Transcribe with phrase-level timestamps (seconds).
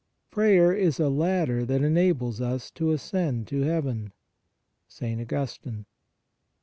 [0.31, 4.11] Prayer is a ladder that enables us to ascend to heaven
[4.87, 5.21] (St.
[5.21, 5.85] Augustine).